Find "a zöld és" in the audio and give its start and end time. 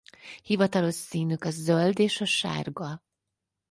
1.43-2.21